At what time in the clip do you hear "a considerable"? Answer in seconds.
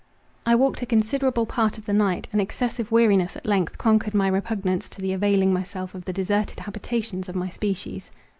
0.81-1.45